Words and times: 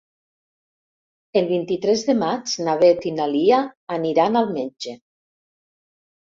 El 1.41 1.49
vint-i-tres 1.51 2.07
de 2.09 2.17
maig 2.23 2.55
na 2.69 2.75
Beth 2.81 3.07
i 3.11 3.13
na 3.21 3.29
Lia 3.37 3.63
aniran 4.01 4.43
al 4.45 4.53
metge. 4.59 4.99